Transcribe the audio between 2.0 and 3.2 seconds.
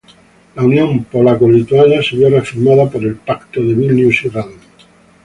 se vio reafirmada con el